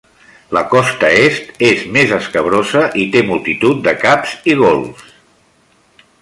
[0.57, 5.15] La costa est és més escabrosa i té multitud de caps i golfs.